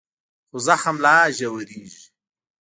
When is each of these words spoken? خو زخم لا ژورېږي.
خو 0.49 0.57
زخم 0.67 0.95
لا 1.03 1.15
ژورېږي. 1.37 2.03